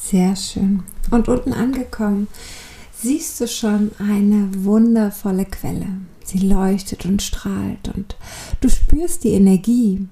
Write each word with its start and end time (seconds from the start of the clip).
Sehr 0.00 0.34
schön. 0.34 0.82
Und 1.10 1.28
unten 1.28 1.52
angekommen, 1.52 2.26
siehst 2.92 3.40
du 3.40 3.46
schon 3.46 3.92
eine 3.98 4.64
wundervolle 4.64 5.44
Quelle. 5.44 5.86
Sie 6.24 6.38
leuchtet 6.38 7.04
und 7.04 7.22
strahlt 7.22 7.88
und 7.94 8.16
du 8.60 8.68
spürst 8.68 9.24
die 9.24 9.32
Energie. 9.32 10.08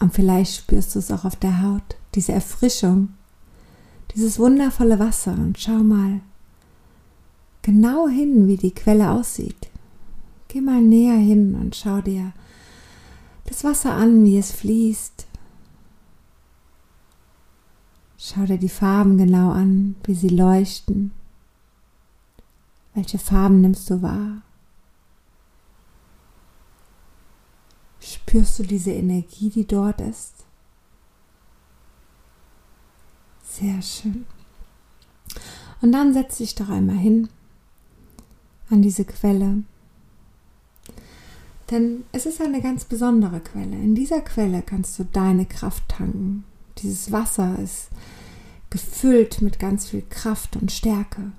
Und 0.00 0.12
vielleicht 0.12 0.56
spürst 0.56 0.94
du 0.94 0.98
es 0.98 1.10
auch 1.10 1.24
auf 1.24 1.36
der 1.36 1.62
Haut, 1.62 1.96
diese 2.14 2.32
Erfrischung, 2.32 3.10
dieses 4.14 4.38
wundervolle 4.38 4.98
Wasser. 4.98 5.32
Und 5.32 5.58
schau 5.58 5.78
mal 5.78 6.20
genau 7.62 8.08
hin, 8.08 8.48
wie 8.48 8.56
die 8.56 8.74
Quelle 8.74 9.10
aussieht. 9.10 9.70
Geh 10.48 10.60
mal 10.60 10.82
näher 10.82 11.16
hin 11.16 11.54
und 11.54 11.76
schau 11.76 12.00
dir 12.00 12.32
das 13.46 13.64
Wasser 13.64 13.92
an, 13.92 14.24
wie 14.24 14.38
es 14.38 14.50
fließt. 14.50 15.26
Schau 18.26 18.46
dir 18.46 18.56
die 18.56 18.70
Farben 18.70 19.18
genau 19.18 19.50
an, 19.50 19.96
wie 20.04 20.14
sie 20.14 20.30
leuchten. 20.30 21.10
Welche 22.94 23.18
Farben 23.18 23.60
nimmst 23.60 23.90
du 23.90 24.00
wahr? 24.00 24.40
Spürst 28.00 28.58
du 28.58 28.62
diese 28.62 28.92
Energie, 28.92 29.50
die 29.50 29.66
dort 29.66 30.00
ist? 30.00 30.46
Sehr 33.42 33.82
schön. 33.82 34.24
Und 35.82 35.92
dann 35.92 36.14
setz 36.14 36.38
dich 36.38 36.54
doch 36.54 36.70
einmal 36.70 36.96
hin 36.96 37.28
an 38.70 38.80
diese 38.80 39.04
Quelle. 39.04 39.64
Denn 41.70 42.04
es 42.12 42.24
ist 42.24 42.40
eine 42.40 42.62
ganz 42.62 42.86
besondere 42.86 43.40
Quelle. 43.40 43.76
In 43.76 43.94
dieser 43.94 44.22
Quelle 44.22 44.62
kannst 44.62 44.98
du 44.98 45.04
deine 45.04 45.44
Kraft 45.44 45.86
tanken. 45.90 46.44
Dieses 46.78 47.12
Wasser 47.12 47.58
ist 47.58 47.88
gefüllt 48.70 49.42
mit 49.42 49.58
ganz 49.58 49.86
viel 49.86 50.02
Kraft 50.02 50.56
und 50.56 50.72
Stärke 50.72 51.32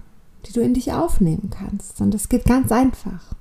die 0.45 0.53
du 0.53 0.61
in 0.61 0.73
dich 0.73 0.93
aufnehmen 0.93 1.49
kannst. 1.49 2.01
Und 2.01 2.13
es 2.13 2.29
geht 2.29 2.45
ganz 2.45 2.71
einfach. 2.71 3.33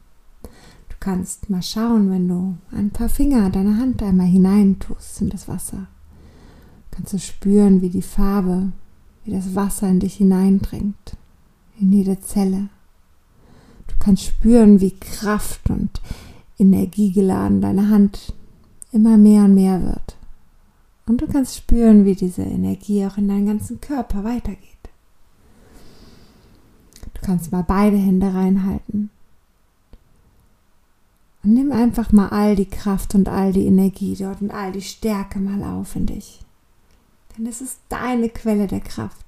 Du 0.42 0.96
kannst 1.00 1.50
mal 1.50 1.62
schauen, 1.62 2.10
wenn 2.10 2.28
du 2.28 2.56
ein 2.72 2.90
paar 2.90 3.08
Finger 3.08 3.50
deiner 3.50 3.78
Hand 3.78 4.02
einmal 4.02 4.26
hineintust 4.26 5.20
in 5.20 5.30
das 5.30 5.48
Wasser. 5.48 5.86
Kannst 6.90 7.12
du 7.12 7.18
spüren, 7.18 7.82
wie 7.82 7.90
die 7.90 8.02
Farbe, 8.02 8.72
wie 9.24 9.32
das 9.32 9.54
Wasser 9.54 9.88
in 9.88 10.00
dich 10.00 10.14
hineindringt, 10.14 11.16
in 11.78 11.92
jede 11.92 12.20
Zelle. 12.20 12.68
Du 13.88 13.94
kannst 13.98 14.24
spüren, 14.24 14.80
wie 14.80 14.92
Kraft 14.92 15.70
und 15.70 16.00
energiegeladen 16.58 17.60
deine 17.60 17.90
Hand 17.90 18.32
immer 18.92 19.16
mehr 19.18 19.44
und 19.44 19.54
mehr 19.54 19.82
wird. 19.82 20.13
Und 21.06 21.20
du 21.20 21.26
kannst 21.26 21.56
spüren, 21.56 22.04
wie 22.04 22.14
diese 22.14 22.42
Energie 22.42 23.04
auch 23.06 23.18
in 23.18 23.28
deinen 23.28 23.46
ganzen 23.46 23.80
Körper 23.80 24.24
weitergeht 24.24 24.74
kannst 27.24 27.52
mal 27.52 27.64
beide 27.64 27.96
Hände 27.96 28.32
reinhalten. 28.32 29.10
Und 31.42 31.54
nimm 31.54 31.72
einfach 31.72 32.12
mal 32.12 32.28
all 32.28 32.56
die 32.56 32.68
Kraft 32.68 33.14
und 33.14 33.28
all 33.28 33.52
die 33.52 33.66
Energie 33.66 34.14
dort 34.16 34.40
und 34.40 34.50
all 34.50 34.72
die 34.72 34.82
Stärke 34.82 35.38
mal 35.38 35.62
auf 35.62 35.96
in 35.96 36.06
dich. 36.06 36.40
Denn 37.36 37.46
es 37.46 37.60
ist 37.60 37.80
deine 37.88 38.28
Quelle 38.28 38.66
der 38.66 38.80
Kraft. 38.80 39.24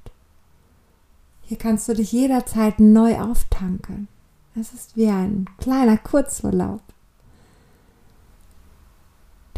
Hier 1.43 1.59
kannst 1.59 1.89
du 1.89 1.95
dich 1.95 2.13
jederzeit 2.13 2.81
neu 2.81 3.19
auftanken. 3.19 4.09
Es 4.59 4.73
ist 4.73 4.97
wie 4.97 5.09
ein 5.09 5.47
kleiner 5.59 5.99
Kurzurlaub, 5.99 6.81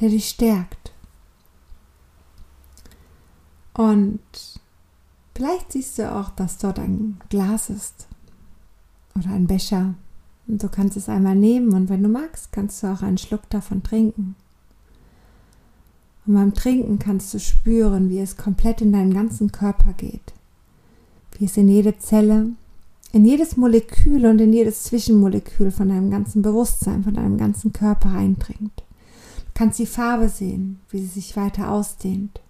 der 0.00 0.08
dich 0.08 0.28
stärkt. 0.28 0.92
Und 3.78 4.18
vielleicht 5.36 5.70
siehst 5.70 6.00
du 6.00 6.12
auch, 6.12 6.30
dass 6.30 6.58
dort 6.58 6.80
ein 6.80 7.20
Glas 7.28 7.70
ist 7.70 8.08
oder 9.16 9.30
ein 9.30 9.46
Becher. 9.46 9.94
Und 10.48 10.60
du 10.60 10.68
kannst 10.68 10.96
es 10.96 11.08
einmal 11.08 11.36
nehmen 11.36 11.72
und 11.72 11.88
wenn 11.88 12.02
du 12.02 12.08
magst, 12.08 12.50
kannst 12.50 12.82
du 12.82 12.88
auch 12.88 13.02
einen 13.02 13.18
Schluck 13.18 13.48
davon 13.50 13.84
trinken. 13.84 14.34
Und 16.26 16.34
beim 16.34 16.54
Trinken 16.54 16.98
kannst 16.98 17.32
du 17.32 17.38
spüren, 17.38 18.10
wie 18.10 18.18
es 18.18 18.36
komplett 18.36 18.80
in 18.80 18.92
deinen 18.92 19.14
ganzen 19.14 19.52
Körper 19.52 19.92
geht. 19.92 20.34
Wie 21.38 21.44
es 21.44 21.56
in 21.56 21.68
jede 21.68 21.96
Zelle, 21.98 22.48
in 23.12 23.24
jedes 23.24 23.56
Molekül 23.56 24.26
und 24.26 24.40
in 24.40 24.52
jedes 24.52 24.82
Zwischenmolekül 24.82 25.70
von 25.70 25.88
deinem 25.88 26.10
ganzen 26.10 26.42
Bewusstsein, 26.42 27.04
von 27.04 27.14
deinem 27.14 27.38
ganzen 27.38 27.72
Körper 27.72 28.10
eindringt. 28.10 28.80
Du 28.80 29.52
kannst 29.54 29.78
die 29.78 29.86
Farbe 29.86 30.28
sehen, 30.28 30.80
wie 30.90 30.98
sie 30.98 31.20
sich 31.20 31.36
weiter 31.36 31.70
ausdehnt, 31.70 32.40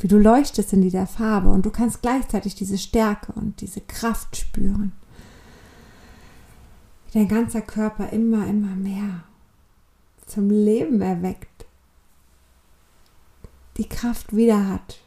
wie 0.00 0.08
du 0.08 0.18
leuchtest 0.18 0.72
in 0.72 0.80
dieser 0.80 1.06
Farbe 1.06 1.50
und 1.50 1.64
du 1.66 1.70
kannst 1.70 2.02
gleichzeitig 2.02 2.54
diese 2.54 2.78
Stärke 2.78 3.32
und 3.32 3.60
diese 3.60 3.80
Kraft 3.80 4.36
spüren 4.36 4.92
wie 7.10 7.18
dein 7.18 7.28
ganzer 7.28 7.62
Körper 7.62 8.10
immer, 8.10 8.46
immer 8.46 8.74
mehr 8.76 9.24
zum 10.26 10.48
Leben 10.48 11.00
erweckt, 11.00 11.66
die 13.76 13.88
Kraft 13.88 14.34
wieder 14.36 14.68
hat, 14.68 15.00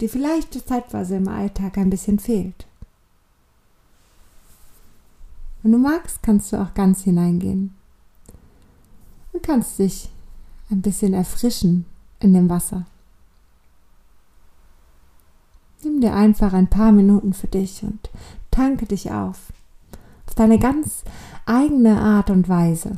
die 0.00 0.08
vielleicht 0.08 0.52
zeitweise 0.68 1.16
im 1.16 1.28
Alltag 1.28 1.78
ein 1.78 1.90
bisschen 1.90 2.18
fehlt. 2.18 2.66
Wenn 5.62 5.72
du 5.72 5.78
magst, 5.78 6.22
kannst 6.22 6.52
du 6.52 6.60
auch 6.60 6.74
ganz 6.74 7.02
hineingehen 7.02 7.74
und 9.32 9.42
kannst 9.42 9.78
dich 9.78 10.10
ein 10.70 10.82
bisschen 10.82 11.14
erfrischen 11.14 11.86
in 12.20 12.34
dem 12.34 12.50
Wasser. 12.50 12.86
Nimm 15.82 16.00
dir 16.00 16.14
einfach 16.14 16.52
ein 16.52 16.68
paar 16.68 16.92
Minuten 16.92 17.32
für 17.32 17.46
dich 17.46 17.82
und 17.82 18.10
tanke 18.50 18.86
dich 18.86 19.10
auf 19.10 19.52
auf 20.26 20.34
deine 20.34 20.58
ganz 20.58 21.04
eigene 21.46 22.00
Art 22.00 22.30
und 22.30 22.48
Weise. 22.48 22.96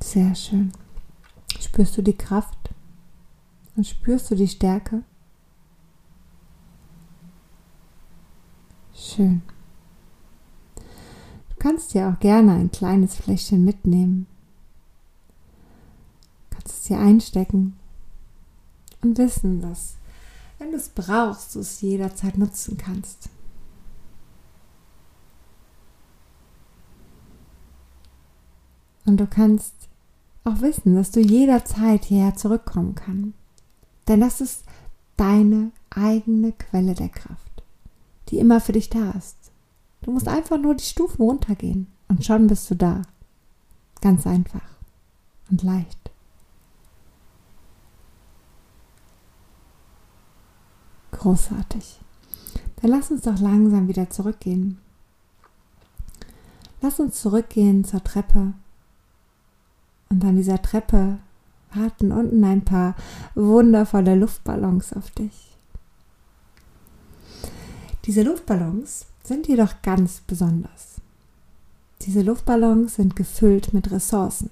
Sehr 0.00 0.34
schön. 0.34 0.72
Spürst 1.76 1.98
du 1.98 2.02
die 2.02 2.16
Kraft 2.16 2.70
und 3.76 3.86
spürst 3.86 4.30
du 4.30 4.34
die 4.34 4.48
Stärke? 4.48 5.02
Schön. 8.94 9.42
Du 10.76 11.56
kannst 11.58 11.92
dir 11.92 12.08
auch 12.08 12.18
gerne 12.18 12.54
ein 12.54 12.72
kleines 12.72 13.16
Fläschchen 13.16 13.62
mitnehmen. 13.62 14.26
Du 16.48 16.56
kannst 16.56 16.78
es 16.78 16.82
dir 16.84 16.98
einstecken 16.98 17.78
und 19.02 19.18
wissen, 19.18 19.60
dass, 19.60 19.96
wenn 20.56 20.70
du 20.70 20.78
es 20.78 20.88
brauchst, 20.88 21.54
du 21.56 21.60
es 21.60 21.82
jederzeit 21.82 22.38
nutzen 22.38 22.78
kannst. 22.78 23.28
Und 29.04 29.18
du 29.18 29.26
kannst 29.26 29.90
auch 30.46 30.60
wissen, 30.60 30.94
dass 30.94 31.10
du 31.10 31.20
jederzeit 31.20 32.04
hierher 32.04 32.34
zurückkommen 32.34 32.94
kannst. 32.94 33.34
Denn 34.08 34.20
das 34.20 34.40
ist 34.40 34.64
deine 35.16 35.72
eigene 35.90 36.52
Quelle 36.52 36.94
der 36.94 37.08
Kraft 37.08 37.46
die 38.28 38.38
immer 38.38 38.60
für 38.60 38.72
dich 38.72 38.90
da 38.90 39.10
ist. 39.12 39.36
Du 40.02 40.10
musst 40.10 40.28
einfach 40.28 40.58
nur 40.58 40.74
die 40.74 40.84
Stufen 40.84 41.22
runtergehen 41.22 41.86
und 42.08 42.24
schon 42.24 42.46
bist 42.46 42.70
du 42.70 42.74
da. 42.74 43.02
Ganz 44.00 44.26
einfach 44.26 44.62
und 45.50 45.62
leicht. 45.62 46.10
Großartig. 51.12 51.98
Dann 52.82 52.90
lass 52.90 53.10
uns 53.10 53.22
doch 53.22 53.40
langsam 53.40 53.88
wieder 53.88 54.10
zurückgehen. 54.10 54.78
Lass 56.82 57.00
uns 57.00 57.20
zurückgehen 57.20 57.84
zur 57.84 58.04
Treppe. 58.04 58.52
Und 60.08 60.24
an 60.24 60.36
dieser 60.36 60.60
Treppe 60.62 61.18
warten 61.74 62.12
unten 62.12 62.44
ein 62.44 62.64
paar 62.64 62.94
wundervolle 63.34 64.14
Luftballons 64.14 64.92
auf 64.92 65.10
dich. 65.10 65.56
Diese 68.04 68.22
Luftballons 68.22 69.06
sind 69.24 69.48
jedoch 69.48 69.82
ganz 69.82 70.22
besonders. 70.26 71.00
Diese 72.02 72.22
Luftballons 72.22 72.94
sind 72.94 73.16
gefüllt 73.16 73.72
mit 73.74 73.90
Ressourcen, 73.90 74.50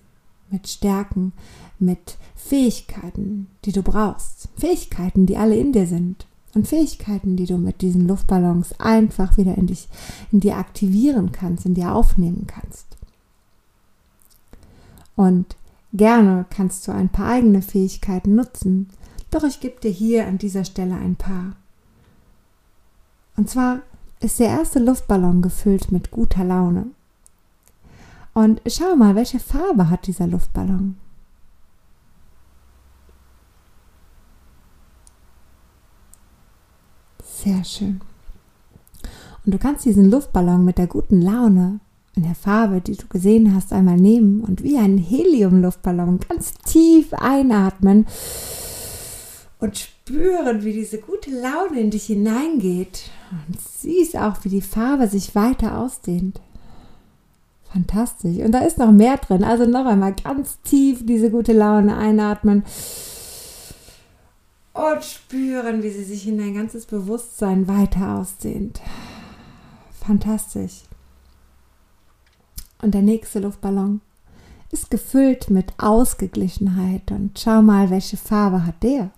mit 0.51 0.67
Stärken, 0.67 1.33
mit 1.79 2.17
Fähigkeiten, 2.35 3.47
die 3.65 3.73
du 3.73 3.83
brauchst. 3.83 4.49
Fähigkeiten, 4.57 5.27
die 5.27 5.37
alle 5.37 5.57
in 5.57 5.73
dir 5.73 5.87
sind. 5.87 6.27
Und 6.55 6.69
Fähigkeiten, 6.69 7.37
die 7.37 7.47
du 7.47 7.59
mit 7.59 7.81
diesen 7.81 8.07
Luftballons 8.07 8.79
einfach 8.81 9.37
wieder 9.37 9.57
in 9.57 9.67
dich, 9.67 9.89
in 10.31 10.41
dir 10.41 10.57
aktivieren 10.57 11.33
kannst, 11.33 11.67
in 11.67 11.75
dir 11.75 11.95
aufnehmen 11.95 12.47
kannst. 12.47 12.94
Und 15.17 15.57
Gerne 15.95 16.45
kannst 16.51 16.89
du 16.89 16.93
ein 16.93 17.09
paar 17.09 17.29
eigene 17.29 17.63
Fähigkeiten 17.63 18.35
nutzen, 18.35 18.89
doch 19.31 19.45
ich 19.45 19.61
gebe 19.61 19.81
dir 19.81 19.93
hier 19.93 20.27
an 20.27 20.39
dieser 20.39 20.65
Stelle 20.65 20.97
ein 20.97 21.15
paar. 21.15 21.53
Und 23.37 23.49
zwar 23.49 23.79
ist 24.19 24.41
der 24.41 24.49
erste 24.49 24.81
Luftballon 24.81 25.41
gefüllt 25.41 25.93
mit 25.93 26.11
guter 26.11 26.43
Laune. 26.43 26.87
Und 28.33 28.61
schau 28.67 28.97
mal, 28.97 29.15
welche 29.15 29.39
Farbe 29.39 29.89
hat 29.89 30.09
dieser 30.09 30.27
Luftballon? 30.27 30.97
Sehr 37.23 37.63
schön. 37.63 38.01
Und 39.47 39.55
du 39.55 39.59
kannst 39.59 39.85
diesen 39.85 40.11
Luftballon 40.11 40.65
mit 40.65 40.77
der 40.77 40.89
guten 40.89 41.23
Laune 41.23 41.79
in 42.17 42.23
der 42.23 42.35
Farbe, 42.35 42.81
die 42.81 42.97
du 42.97 43.07
gesehen 43.09 43.55
hast, 43.55 43.73
einmal 43.73 43.97
nehmen 43.97 44.41
und 44.41 44.63
wie 44.63 44.79
ein 44.79 44.99
Heliumluftballon 44.99 46.21
ganz 46.29 46.55
tief 46.65 47.13
einatmen 47.13 48.07
und 49.59 49.79
spüren, 49.79 50.63
wie 50.65 50.73
diese 50.73 50.99
gute 50.99 51.31
Laune 51.31 51.81
in 51.81 51.91
dich 51.91 52.07
hineingeht. 52.07 53.11
Und 53.31 53.59
siehst 53.61 54.17
auch, 54.17 54.45
wie 54.45 54.51
die 54.51 54.61
Farbe 54.61 55.09
sich 55.09 55.35
weiter 55.35 55.79
ausdehnt. 55.79 56.41
Fantastisch. 57.73 58.39
Und 58.39 58.53
da 58.53 58.61
ist 58.61 58.79
noch 58.79 58.93
mehr 58.93 59.17
drin. 59.17 59.43
Also 59.43 59.67
noch 59.67 59.87
einmal 59.87 60.15
ganz 60.15 60.61
tief 60.63 61.05
diese 61.05 61.31
gute 61.31 61.53
Laune 61.53 61.97
einatmen 61.97 62.63
und 64.75 65.05
spüren, 65.05 65.83
wie 65.83 65.91
sie 65.91 66.05
sich 66.05 66.29
in 66.29 66.39
dein 66.39 66.55
ganzes 66.55 66.85
Bewusstsein 66.85 67.67
weiter 67.67 68.17
ausdehnt. 68.19 68.81
Fantastisch. 70.05 70.83
Und 72.85 72.93
der 72.93 73.01
nächste 73.01 73.39
Luftballon 73.39 74.03
ist 74.71 74.91
gefüllt 74.91 75.49
mit 75.49 75.73
Ausgeglichenheit 75.79 77.11
und 77.13 77.39
schau 77.39 77.63
mal, 77.63 77.89
welche 77.89 78.19
Farbe 78.19 78.67
hat 78.67 78.83
der? 78.83 79.11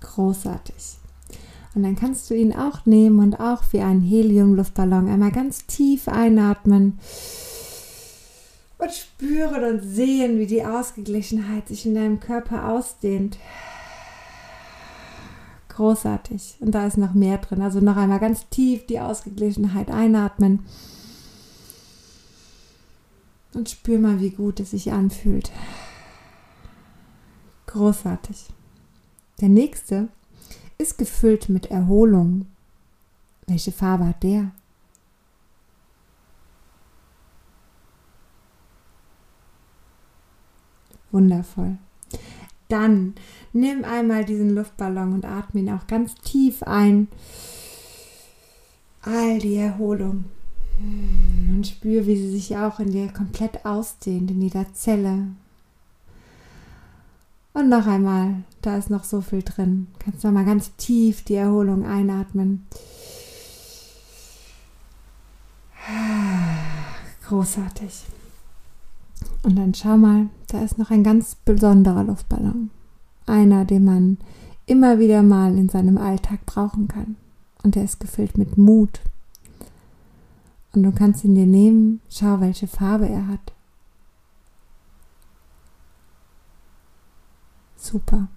Großartig. 0.00 0.96
Und 1.74 1.82
dann 1.82 1.94
kannst 1.94 2.30
du 2.30 2.34
ihn 2.34 2.54
auch 2.54 2.86
nehmen 2.86 3.18
und 3.18 3.38
auch 3.38 3.62
wie 3.72 3.80
einen 3.80 4.00
Heliumluftballon 4.00 5.10
einmal 5.10 5.30
ganz 5.30 5.66
tief 5.66 6.08
einatmen 6.08 6.98
und 8.78 8.90
spüren 8.90 9.64
und 9.64 9.82
sehen, 9.82 10.38
wie 10.38 10.46
die 10.46 10.64
Ausgeglichenheit 10.64 11.68
sich 11.68 11.84
in 11.84 11.94
deinem 11.94 12.20
Körper 12.20 12.72
ausdehnt. 12.72 13.36
Großartig. 15.74 16.56
Und 16.60 16.72
da 16.72 16.86
ist 16.86 16.98
noch 16.98 17.14
mehr 17.14 17.38
drin. 17.38 17.62
Also 17.62 17.80
noch 17.80 17.96
einmal 17.96 18.20
ganz 18.20 18.46
tief 18.50 18.86
die 18.86 19.00
Ausgeglichenheit 19.00 19.90
einatmen. 19.90 20.66
Und 23.54 23.70
spür 23.70 23.98
mal, 23.98 24.20
wie 24.20 24.30
gut 24.30 24.60
es 24.60 24.72
sich 24.72 24.92
anfühlt. 24.92 25.50
Großartig. 27.66 28.48
Der 29.40 29.48
nächste 29.48 30.08
ist 30.76 30.98
gefüllt 30.98 31.48
mit 31.48 31.70
Erholung. 31.70 32.46
Welche 33.46 33.72
Farbe 33.72 34.06
hat 34.08 34.22
der? 34.22 34.50
Wundervoll. 41.10 41.78
Dann 42.72 43.12
nimm 43.52 43.84
einmal 43.84 44.24
diesen 44.24 44.54
Luftballon 44.54 45.12
und 45.12 45.26
atme 45.26 45.60
ihn 45.60 45.68
auch 45.68 45.86
ganz 45.86 46.14
tief 46.14 46.62
ein. 46.62 47.08
All 49.02 49.38
die 49.38 49.56
Erholung. 49.56 50.24
Und 50.80 51.66
spür, 51.66 52.06
wie 52.06 52.16
sie 52.16 52.30
sich 52.30 52.56
auch 52.56 52.80
in 52.80 52.90
dir 52.90 53.12
komplett 53.12 53.66
ausdehnt, 53.66 54.30
in 54.30 54.40
jeder 54.40 54.72
Zelle. 54.72 55.26
Und 57.52 57.68
noch 57.68 57.86
einmal, 57.86 58.36
da 58.62 58.78
ist 58.78 58.88
noch 58.88 59.04
so 59.04 59.20
viel 59.20 59.42
drin. 59.42 59.88
Kannst 59.98 60.24
noch 60.24 60.32
mal 60.32 60.46
ganz 60.46 60.74
tief 60.76 61.24
die 61.24 61.34
Erholung 61.34 61.84
einatmen. 61.84 62.66
Großartig. 67.28 68.04
Und 69.42 69.56
dann 69.56 69.74
schau 69.74 69.98
mal, 69.98 70.30
da 70.52 70.62
ist 70.62 70.78
noch 70.78 70.90
ein 70.90 71.02
ganz 71.02 71.34
besonderer 71.34 72.04
Luftballon. 72.04 72.70
Einer, 73.26 73.64
den 73.64 73.84
man 73.84 74.18
immer 74.66 74.98
wieder 74.98 75.22
mal 75.22 75.56
in 75.56 75.68
seinem 75.68 75.98
Alltag 75.98 76.44
brauchen 76.46 76.88
kann. 76.88 77.16
Und 77.62 77.74
der 77.74 77.84
ist 77.84 78.00
gefüllt 78.00 78.36
mit 78.36 78.58
Mut. 78.58 79.00
Und 80.72 80.82
du 80.82 80.92
kannst 80.92 81.24
ihn 81.24 81.34
dir 81.34 81.46
nehmen, 81.46 82.00
schau, 82.08 82.40
welche 82.40 82.66
Farbe 82.66 83.08
er 83.08 83.28
hat. 83.28 83.52
Super. 87.76 88.28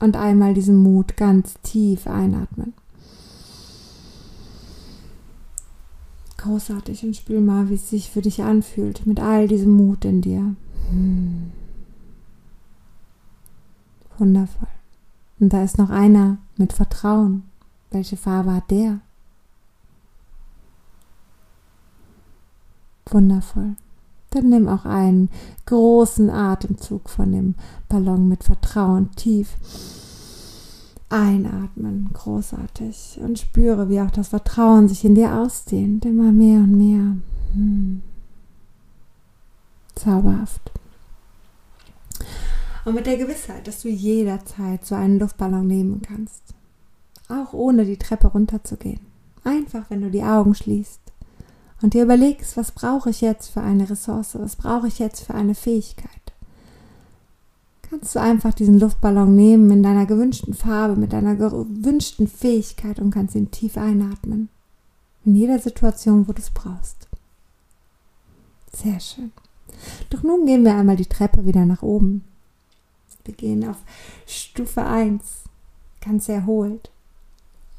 Und 0.00 0.16
einmal 0.16 0.54
diesen 0.54 0.76
Mut 0.76 1.16
ganz 1.16 1.54
tief 1.62 2.06
einatmen. 2.06 2.74
großartig 6.38 7.04
und 7.04 7.16
spür 7.16 7.40
mal, 7.40 7.68
wie 7.68 7.74
es 7.74 7.90
sich 7.90 8.10
für 8.10 8.22
dich 8.22 8.42
anfühlt 8.42 9.06
mit 9.06 9.20
all 9.20 9.46
diesem 9.48 9.72
Mut 9.72 10.04
in 10.04 10.22
dir. 10.22 10.54
Hm. 10.90 11.52
Wundervoll. 14.18 14.68
Und 15.40 15.52
da 15.52 15.62
ist 15.62 15.78
noch 15.78 15.90
einer 15.90 16.38
mit 16.56 16.72
Vertrauen. 16.72 17.44
Welche 17.90 18.16
Farbe 18.16 18.54
hat 18.54 18.70
der? 18.70 19.00
Wundervoll. 23.06 23.76
Dann 24.30 24.50
nimm 24.50 24.68
auch 24.68 24.84
einen 24.84 25.30
großen 25.66 26.28
Atemzug 26.28 27.08
von 27.08 27.32
dem 27.32 27.54
Ballon 27.88 28.28
mit 28.28 28.44
Vertrauen 28.44 29.10
tief 29.12 29.56
Einatmen, 31.10 32.10
großartig. 32.12 33.18
Und 33.22 33.38
spüre, 33.38 33.88
wie 33.88 34.00
auch 34.00 34.10
das 34.10 34.28
Vertrauen 34.28 34.88
sich 34.88 35.04
in 35.04 35.14
dir 35.14 35.38
ausdehnt, 35.38 36.04
immer 36.04 36.32
mehr 36.32 36.58
und 36.58 36.76
mehr. 36.76 37.16
Hm. 37.54 38.02
Zauberhaft. 39.94 40.70
Und 42.88 42.94
mit 42.94 43.06
der 43.06 43.18
Gewissheit, 43.18 43.66
dass 43.66 43.82
du 43.82 43.88
jederzeit 43.88 44.84
so 44.84 44.94
einen 44.94 45.18
Luftballon 45.18 45.66
nehmen 45.66 46.02
kannst. 46.02 46.54
Auch 47.28 47.52
ohne 47.52 47.84
die 47.84 47.98
Treppe 47.98 48.28
runterzugehen. 48.28 49.00
Einfach, 49.44 49.90
wenn 49.90 50.00
du 50.00 50.10
die 50.10 50.22
Augen 50.22 50.54
schließt 50.54 51.00
und 51.82 51.94
dir 51.94 52.02
überlegst, 52.02 52.56
was 52.56 52.72
brauche 52.72 53.10
ich 53.10 53.20
jetzt 53.20 53.48
für 53.48 53.60
eine 53.60 53.88
Ressource, 53.88 54.36
was 54.38 54.56
brauche 54.56 54.88
ich 54.88 54.98
jetzt 54.98 55.20
für 55.20 55.34
eine 55.34 55.54
Fähigkeit 55.54 56.18
kannst 57.88 58.14
du 58.14 58.20
einfach 58.20 58.52
diesen 58.54 58.78
Luftballon 58.78 59.34
nehmen 59.34 59.70
in 59.70 59.82
deiner 59.82 60.06
gewünschten 60.06 60.54
Farbe, 60.54 60.96
mit 60.96 61.12
deiner 61.12 61.36
gewünschten 61.36 62.28
Fähigkeit 62.28 62.98
und 62.98 63.10
kannst 63.10 63.34
ihn 63.34 63.50
tief 63.50 63.76
einatmen. 63.76 64.48
In 65.24 65.34
jeder 65.34 65.58
Situation, 65.58 66.28
wo 66.28 66.32
du 66.32 66.40
es 66.40 66.50
brauchst. 66.50 67.08
Sehr 68.72 69.00
schön. 69.00 69.32
Doch 70.10 70.22
nun 70.22 70.46
gehen 70.46 70.64
wir 70.64 70.74
einmal 70.74 70.96
die 70.96 71.06
Treppe 71.06 71.46
wieder 71.46 71.64
nach 71.64 71.82
oben. 71.82 72.24
Wir 73.28 73.34
gehen 73.34 73.68
auf 73.68 73.76
Stufe 74.26 74.82
1, 74.82 75.22
ganz 76.00 76.30
erholt. 76.30 76.90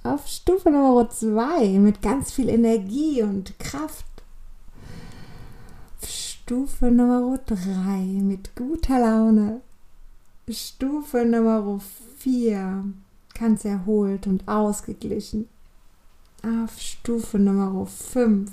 Auf 0.04 0.28
Stufe 0.28 0.70
Nummer 0.70 1.10
2 1.10 1.80
mit 1.80 2.04
ganz 2.04 2.32
viel 2.32 2.50
Energie 2.50 3.24
und 3.24 3.58
Kraft. 3.58 4.06
Stufe 6.06 6.92
Nummer 6.92 7.40
3 7.48 7.58
mit 8.22 8.56
guter 8.56 9.00
Laune. 9.00 9.62
Stufe 10.48 11.26
Nummer 11.26 11.82
4 12.20 12.84
ganz 13.34 13.66
erholt 13.66 14.28
und 14.28 14.48
ausgeglichen. 14.48 15.50
Auf 16.44 16.80
Stufe 16.80 17.40
Nummer 17.40 17.88
5 17.88 18.52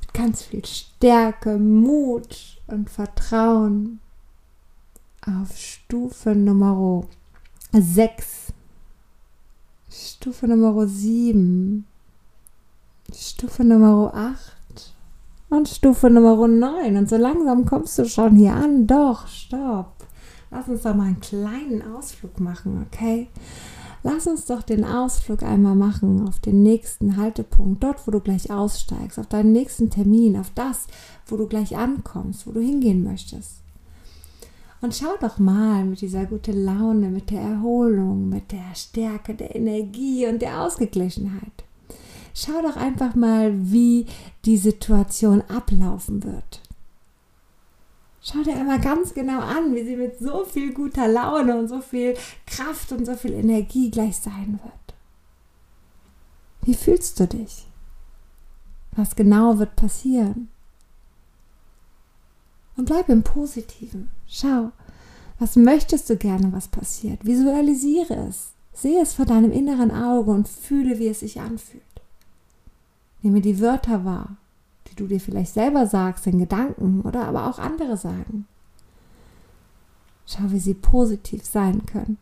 mit 0.00 0.14
ganz 0.14 0.42
viel 0.42 0.64
Stärke, 0.64 1.58
Mut 1.58 2.60
und 2.68 2.88
Vertrauen. 2.88 3.98
Auf 5.26 5.56
Stufe 5.56 6.34
Nummer 6.34 7.02
6. 7.72 8.52
Stufe 9.88 10.46
Nummer 10.46 10.86
7. 10.86 11.86
Stufe 13.10 13.64
Nummer 13.64 14.12
8 14.14 14.92
und 15.48 15.66
Stufe 15.66 16.10
Nummer 16.10 16.46
9. 16.46 16.98
Und 16.98 17.08
so 17.08 17.16
langsam 17.16 17.64
kommst 17.64 17.98
du 17.98 18.04
schon 18.04 18.36
hier 18.36 18.52
an. 18.52 18.86
Doch, 18.86 19.26
stopp. 19.26 19.94
Lass 20.50 20.68
uns 20.68 20.82
doch 20.82 20.94
mal 20.94 21.04
einen 21.04 21.20
kleinen 21.20 21.80
Ausflug 21.94 22.38
machen, 22.38 22.86
okay? 22.86 23.28
Lass 24.02 24.26
uns 24.26 24.44
doch 24.44 24.60
den 24.60 24.84
Ausflug 24.84 25.42
einmal 25.42 25.74
machen 25.74 26.28
auf 26.28 26.38
den 26.38 26.62
nächsten 26.62 27.16
Haltepunkt, 27.16 27.82
dort, 27.82 28.06
wo 28.06 28.10
du 28.10 28.20
gleich 28.20 28.50
aussteigst, 28.50 29.18
auf 29.18 29.28
deinen 29.28 29.52
nächsten 29.52 29.88
Termin, 29.88 30.36
auf 30.36 30.50
das, 30.54 30.86
wo 31.24 31.38
du 31.38 31.46
gleich 31.46 31.78
ankommst, 31.78 32.46
wo 32.46 32.52
du 32.52 32.60
hingehen 32.60 33.02
möchtest. 33.02 33.63
Und 34.84 34.94
schau 34.94 35.16
doch 35.18 35.38
mal 35.38 35.82
mit 35.82 36.02
dieser 36.02 36.26
guten 36.26 36.62
Laune, 36.62 37.08
mit 37.08 37.30
der 37.30 37.40
Erholung, 37.40 38.28
mit 38.28 38.52
der 38.52 38.74
Stärke, 38.74 39.34
der 39.34 39.56
Energie 39.56 40.26
und 40.26 40.42
der 40.42 40.60
Ausgeglichenheit. 40.60 41.64
schau 42.34 42.60
doch 42.60 42.76
einfach 42.76 43.14
mal, 43.14 43.54
wie 43.54 44.04
die 44.44 44.58
Situation 44.58 45.40
ablaufen 45.48 46.22
wird. 46.22 46.60
Schau 48.20 48.42
dir 48.42 48.56
einmal 48.56 48.78
ganz 48.78 49.14
genau 49.14 49.40
an, 49.40 49.74
wie 49.74 49.84
sie 49.84 49.96
mit 49.96 50.18
so 50.18 50.44
viel 50.44 50.74
guter 50.74 51.08
Laune 51.08 51.58
und 51.58 51.68
so 51.68 51.80
viel 51.80 52.14
Kraft 52.46 52.92
und 52.92 53.06
so 53.06 53.14
viel 53.14 53.32
Energie 53.32 53.90
gleich 53.90 54.18
sein 54.18 54.60
wird. 54.62 54.94
Wie 56.60 56.74
fühlst 56.74 57.18
du 57.18 57.26
dich? 57.26 57.66
Was 58.92 59.16
genau 59.16 59.58
wird 59.58 59.76
passieren? 59.76 60.50
Und 62.76 62.86
bleib 62.86 63.08
im 63.08 63.22
Positiven. 63.22 64.08
Schau, 64.26 64.72
was 65.38 65.56
möchtest 65.56 66.10
du 66.10 66.16
gerne, 66.16 66.52
was 66.52 66.68
passiert? 66.68 67.24
Visualisiere 67.24 68.14
es. 68.28 68.52
Sehe 68.72 69.00
es 69.00 69.14
vor 69.14 69.24
deinem 69.24 69.52
inneren 69.52 69.90
Auge 69.90 70.32
und 70.32 70.48
fühle, 70.48 70.98
wie 70.98 71.08
es 71.08 71.20
sich 71.20 71.40
anfühlt. 71.40 71.82
Nehme 73.22 73.40
die 73.40 73.60
Wörter 73.60 74.04
wahr, 74.04 74.36
die 74.88 74.96
du 74.96 75.06
dir 75.06 75.20
vielleicht 75.20 75.54
selber 75.54 75.86
sagst 75.86 76.26
in 76.26 76.38
Gedanken 76.38 77.02
oder 77.02 77.26
aber 77.26 77.48
auch 77.48 77.58
andere 77.58 77.96
sagen. 77.96 78.46
Schau, 80.26 80.50
wie 80.50 80.58
sie 80.58 80.74
positiv 80.74 81.44
sein 81.44 81.86
können. 81.86 82.18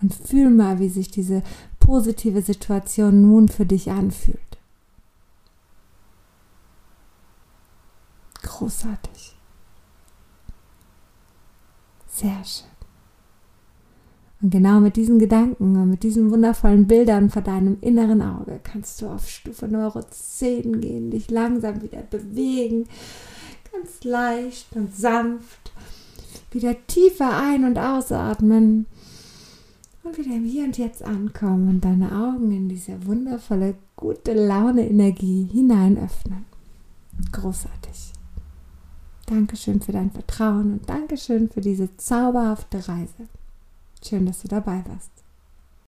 Und 0.00 0.14
fühl 0.14 0.50
mal, 0.50 0.78
wie 0.78 0.88
sich 0.88 1.10
diese 1.10 1.42
positive 1.80 2.42
Situation 2.42 3.22
nun 3.22 3.48
für 3.48 3.66
dich 3.66 3.90
anfühlt. 3.90 4.38
Großartig. 8.58 9.36
Sehr 12.08 12.44
schön. 12.44 12.66
Und 14.42 14.50
genau 14.50 14.80
mit 14.80 14.96
diesen 14.96 15.20
Gedanken 15.20 15.76
und 15.76 15.90
mit 15.90 16.02
diesen 16.02 16.32
wundervollen 16.32 16.88
Bildern 16.88 17.30
vor 17.30 17.42
deinem 17.42 17.78
inneren 17.80 18.20
Auge 18.20 18.58
kannst 18.64 19.00
du 19.00 19.06
auf 19.06 19.28
Stufe 19.28 19.68
Neuro 19.68 20.00
10 20.02 20.80
gehen, 20.80 21.12
dich 21.12 21.30
langsam 21.30 21.82
wieder 21.82 22.02
bewegen, 22.02 22.88
ganz 23.70 24.02
leicht 24.02 24.74
und 24.74 24.92
sanft, 24.92 25.70
wieder 26.50 26.74
tiefer 26.88 27.36
ein- 27.36 27.64
und 27.64 27.78
ausatmen 27.78 28.86
und 30.02 30.18
wieder 30.18 30.34
im 30.34 30.44
Hier 30.44 30.64
und 30.64 30.78
Jetzt 30.78 31.04
ankommen 31.04 31.68
und 31.68 31.84
deine 31.84 32.10
Augen 32.10 32.50
in 32.50 32.68
diese 32.68 33.06
wundervolle, 33.06 33.76
gute 33.94 34.34
Laune-Energie 34.34 35.48
hinein 35.52 35.96
öffnen. 35.96 36.44
Großartig. 37.30 38.17
Dankeschön 39.28 39.80
für 39.82 39.92
dein 39.92 40.10
Vertrauen 40.10 40.72
und 40.72 40.88
Dankeschön 40.88 41.50
für 41.50 41.60
diese 41.60 41.94
zauberhafte 41.98 42.88
Reise. 42.88 43.28
Schön, 44.02 44.24
dass 44.24 44.40
du 44.40 44.48
dabei 44.48 44.82
warst. 44.86 45.17